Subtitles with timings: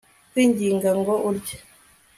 [0.31, 1.57] kwinginga ngo urye